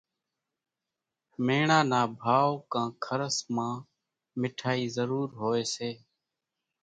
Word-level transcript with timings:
ميڻا 1.45 1.79
نا 1.91 2.01
ڀائو 2.21 2.51
ڪان 2.71 2.87
کرس 3.03 3.35
مان 3.55 3.73
مِٺائِي 4.39 4.85
ضرور 4.95 5.27
هوئيَ 5.41 5.63
سي۔ 5.73 5.89